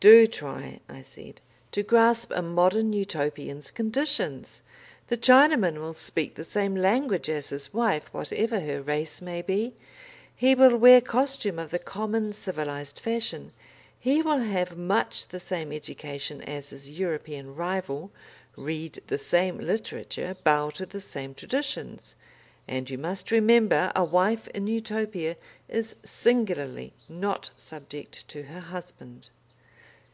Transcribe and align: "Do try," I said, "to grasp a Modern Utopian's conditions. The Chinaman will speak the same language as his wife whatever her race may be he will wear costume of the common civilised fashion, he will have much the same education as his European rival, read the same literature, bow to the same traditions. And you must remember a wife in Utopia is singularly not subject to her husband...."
"Do 0.00 0.26
try," 0.26 0.80
I 0.88 1.02
said, 1.02 1.42
"to 1.72 1.82
grasp 1.82 2.32
a 2.34 2.40
Modern 2.40 2.90
Utopian's 2.94 3.70
conditions. 3.70 4.62
The 5.08 5.18
Chinaman 5.18 5.74
will 5.76 5.92
speak 5.92 6.36
the 6.36 6.42
same 6.42 6.74
language 6.74 7.28
as 7.28 7.50
his 7.50 7.74
wife 7.74 8.04
whatever 8.14 8.60
her 8.60 8.80
race 8.80 9.20
may 9.20 9.42
be 9.42 9.74
he 10.34 10.54
will 10.54 10.74
wear 10.78 11.02
costume 11.02 11.58
of 11.58 11.70
the 11.70 11.78
common 11.78 12.32
civilised 12.32 12.98
fashion, 12.98 13.52
he 13.98 14.22
will 14.22 14.38
have 14.38 14.74
much 14.74 15.28
the 15.28 15.38
same 15.38 15.70
education 15.70 16.40
as 16.44 16.70
his 16.70 16.88
European 16.88 17.54
rival, 17.54 18.10
read 18.56 19.02
the 19.08 19.18
same 19.18 19.58
literature, 19.58 20.34
bow 20.44 20.70
to 20.70 20.86
the 20.86 20.98
same 21.00 21.34
traditions. 21.34 22.16
And 22.66 22.88
you 22.88 22.96
must 22.96 23.30
remember 23.30 23.92
a 23.94 24.02
wife 24.04 24.48
in 24.54 24.66
Utopia 24.66 25.36
is 25.68 25.94
singularly 26.02 26.94
not 27.06 27.50
subject 27.58 28.26
to 28.28 28.44
her 28.44 28.60
husband...." 28.60 29.28